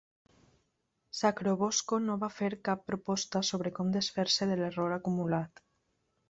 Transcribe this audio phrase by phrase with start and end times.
[1.17, 5.65] Sacrobosco no va fer cap proposta sobre com desfer-se de l'error acumulat.